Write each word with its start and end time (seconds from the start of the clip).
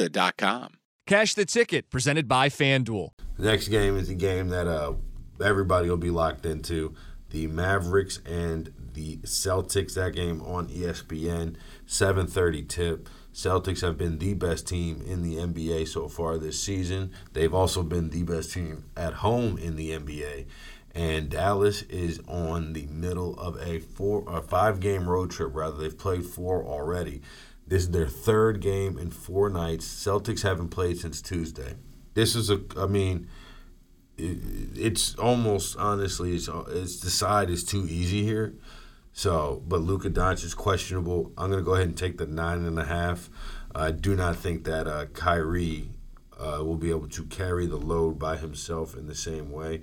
Serta.com. 0.00 0.74
Cash 1.06 1.34
the 1.34 1.44
ticket, 1.44 1.90
presented 1.90 2.28
by 2.28 2.48
FanDuel. 2.48 3.10
The 3.36 3.46
next 3.46 3.68
game 3.68 3.96
is 3.96 4.08
a 4.08 4.14
game 4.14 4.48
that 4.48 4.66
uh, 4.66 4.94
everybody 5.44 5.90
will 5.90 5.96
be 5.96 6.10
locked 6.10 6.46
into. 6.46 6.94
The 7.30 7.46
Mavericks 7.46 8.20
and 8.26 8.72
the 8.92 9.18
Celtics. 9.18 9.94
That 9.94 10.14
game 10.14 10.40
on 10.42 10.68
ESPN. 10.68 11.56
7:30 11.86 12.68
tip. 12.68 13.08
Celtics 13.32 13.82
have 13.82 13.96
been 13.96 14.18
the 14.18 14.34
best 14.34 14.66
team 14.66 15.02
in 15.02 15.22
the 15.22 15.36
NBA 15.36 15.86
so 15.86 16.08
far 16.08 16.38
this 16.38 16.60
season. 16.60 17.12
They've 17.32 17.54
also 17.54 17.82
been 17.82 18.10
the 18.10 18.24
best 18.24 18.52
team 18.52 18.84
at 18.96 19.14
home 19.14 19.58
in 19.58 19.76
the 19.76 19.90
NBA. 19.90 20.46
And 20.92 21.28
Dallas 21.30 21.82
is 21.82 22.20
on 22.26 22.72
the 22.72 22.86
middle 22.86 23.38
of 23.38 23.56
a 23.60 23.78
four 23.78 24.24
a 24.26 24.42
five 24.42 24.80
game 24.80 25.08
road 25.08 25.30
trip 25.30 25.54
rather. 25.54 25.76
They've 25.76 25.96
played 25.96 26.24
four 26.24 26.64
already. 26.64 27.22
This 27.70 27.84
is 27.84 27.90
their 27.90 28.06
third 28.06 28.60
game 28.60 28.98
in 28.98 29.10
four 29.10 29.48
nights. 29.48 29.86
Celtics 29.86 30.42
haven't 30.42 30.68
played 30.68 30.98
since 30.98 31.22
Tuesday. 31.22 31.76
This 32.12 32.36
is 32.36 32.50
a 32.50 32.60
I 32.76 32.86
mean 32.86 33.28
it, 34.18 34.36
it's 34.76 35.14
almost 35.14 35.78
honestly 35.78 36.34
it's, 36.34 36.50
it's 36.68 37.00
the 37.00 37.08
side 37.08 37.48
is 37.48 37.64
too 37.64 37.86
easy 37.88 38.22
here 38.22 38.52
so, 39.12 39.62
but 39.66 39.80
Luka 39.80 40.08
Doncic 40.08 40.44
is 40.44 40.54
questionable. 40.54 41.32
I'm 41.36 41.50
going 41.50 41.62
to 41.62 41.64
go 41.64 41.74
ahead 41.74 41.88
and 41.88 41.96
take 41.96 42.18
the 42.18 42.26
nine 42.26 42.64
and 42.64 42.78
a 42.78 42.84
half. 42.84 43.28
I 43.74 43.90
do 43.90 44.14
not 44.14 44.36
think 44.36 44.64
that 44.64 44.86
uh, 44.86 45.06
Kyrie 45.06 45.90
uh, 46.38 46.64
will 46.64 46.76
be 46.76 46.90
able 46.90 47.08
to 47.08 47.24
carry 47.24 47.66
the 47.66 47.76
load 47.76 48.18
by 48.18 48.36
himself 48.36 48.96
in 48.96 49.06
the 49.06 49.14
same 49.14 49.50
way. 49.50 49.82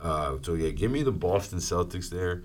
Uh, 0.00 0.38
so 0.42 0.54
yeah, 0.54 0.70
give 0.70 0.90
me 0.90 1.02
the 1.02 1.12
Boston 1.12 1.58
Celtics 1.58 2.10
there. 2.10 2.42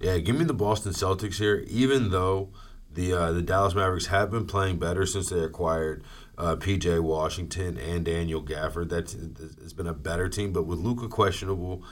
Yeah, 0.00 0.18
give 0.18 0.36
me 0.36 0.44
the 0.44 0.54
Boston 0.54 0.92
Celtics 0.92 1.38
here. 1.38 1.64
Even 1.68 2.10
though 2.10 2.48
the 2.92 3.12
uh, 3.12 3.32
the 3.32 3.42
Dallas 3.42 3.74
Mavericks 3.74 4.06
have 4.06 4.30
been 4.30 4.46
playing 4.46 4.78
better 4.78 5.06
since 5.06 5.28
they 5.28 5.40
acquired 5.40 6.02
uh, 6.40 6.56
P.J. 6.56 7.00
Washington 7.00 7.76
and 7.76 8.04
Daniel 8.04 8.42
Gafford, 8.42 8.88
that's 8.88 9.14
it's 9.14 9.74
been 9.74 9.86
a 9.86 9.92
better 9.92 10.28
team. 10.28 10.52
But 10.52 10.64
with 10.64 10.78
Luka 10.78 11.06
questionable, 11.06 11.84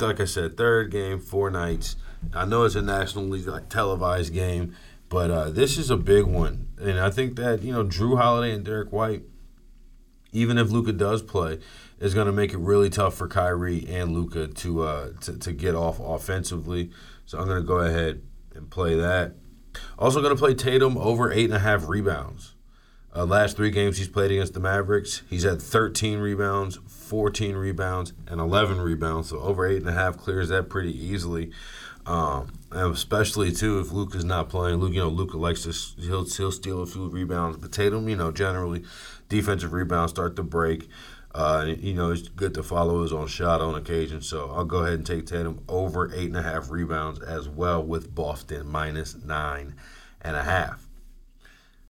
like 0.00 0.18
I 0.18 0.24
said, 0.24 0.56
third 0.56 0.90
game, 0.90 1.20
four 1.20 1.50
nights. 1.50 1.96
I 2.32 2.46
know 2.46 2.64
it's 2.64 2.74
a 2.74 2.82
nationally 2.82 3.42
like 3.42 3.68
televised 3.68 4.32
game, 4.32 4.74
but 5.10 5.30
uh, 5.30 5.50
this 5.50 5.76
is 5.76 5.90
a 5.90 5.96
big 5.96 6.24
one, 6.24 6.68
and 6.80 6.98
I 6.98 7.10
think 7.10 7.36
that 7.36 7.62
you 7.62 7.72
know 7.72 7.84
Jrue 7.84 8.16
Holiday 8.16 8.54
and 8.54 8.64
Derrick 8.64 8.92
White, 8.92 9.24
even 10.32 10.56
if 10.56 10.70
Luka 10.70 10.92
does 10.92 11.22
play, 11.22 11.58
is 12.00 12.14
going 12.14 12.26
to 12.26 12.32
make 12.32 12.54
it 12.54 12.58
really 12.58 12.88
tough 12.88 13.14
for 13.14 13.28
Kyrie 13.28 13.86
and 13.88 14.12
Luka 14.12 14.48
to, 14.48 14.82
uh, 14.82 15.10
to 15.20 15.38
to 15.38 15.52
get 15.52 15.74
off 15.74 16.00
offensively. 16.00 16.90
So 17.26 17.38
I'm 17.38 17.46
going 17.46 17.60
to 17.60 17.66
go 17.66 17.80
ahead 17.80 18.22
and 18.54 18.70
play 18.70 18.94
that. 18.96 19.34
Also 19.98 20.20
going 20.20 20.34
to 20.34 20.38
play 20.38 20.54
Tatum 20.54 20.96
over 20.98 21.32
eight 21.32 21.46
and 21.46 21.54
a 21.54 21.58
half 21.58 21.88
rebounds. 21.88 22.54
Uh, 23.14 23.24
last 23.24 23.56
three 23.56 23.70
games 23.70 23.96
he's 23.96 24.08
played 24.08 24.30
against 24.30 24.52
the 24.52 24.60
Mavericks, 24.60 25.22
he's 25.30 25.44
had 25.44 25.62
13 25.62 26.18
rebounds, 26.18 26.78
14 26.86 27.56
rebounds, 27.56 28.12
and 28.26 28.40
11 28.40 28.78
rebounds. 28.78 29.30
So 29.30 29.38
over 29.40 29.66
eight 29.66 29.78
and 29.78 29.88
a 29.88 29.92
half 29.92 30.18
clears 30.18 30.50
that 30.50 30.68
pretty 30.68 30.92
easily. 30.92 31.50
Um, 32.04 32.52
and 32.70 32.92
especially 32.92 33.52
too 33.52 33.80
if 33.80 33.90
Luke 33.90 34.14
is 34.14 34.24
not 34.24 34.48
playing. 34.50 34.76
Luke, 34.76 34.92
you 34.92 35.00
know, 35.00 35.08
Luka 35.08 35.38
likes 35.38 35.62
to 35.62 35.72
he'll 36.02 36.24
he'll 36.24 36.52
steal 36.52 36.82
a 36.82 36.86
few 36.86 37.08
rebounds. 37.08 37.56
But 37.56 37.72
Tatum, 37.72 38.08
you 38.08 38.16
know, 38.16 38.30
generally 38.30 38.84
defensive 39.28 39.72
rebounds 39.72 40.12
start 40.12 40.36
to 40.36 40.42
break. 40.42 40.88
Uh, 41.36 41.66
you 41.66 41.92
know, 41.92 42.12
it's 42.12 42.28
good 42.28 42.54
to 42.54 42.62
follow 42.62 43.02
his 43.02 43.12
own 43.12 43.26
shot 43.26 43.60
on 43.60 43.74
occasion. 43.74 44.22
So 44.22 44.50
I'll 44.54 44.64
go 44.64 44.78
ahead 44.78 44.94
and 44.94 45.06
take 45.06 45.26
Tatum 45.26 45.62
over 45.68 46.10
eight 46.14 46.28
and 46.28 46.36
a 46.36 46.42
half 46.42 46.70
rebounds 46.70 47.20
as 47.20 47.46
well 47.46 47.82
with 47.82 48.14
Boston 48.14 48.66
minus 48.66 49.14
nine 49.22 49.74
and 50.22 50.34
a 50.34 50.42
half. 50.42 50.88